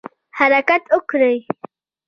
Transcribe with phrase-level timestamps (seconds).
[0.37, 1.37] حرکت وکړئ